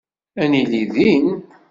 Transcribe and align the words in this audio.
Ad 0.43 0.47
nili 0.51 0.83
din. 0.93 1.25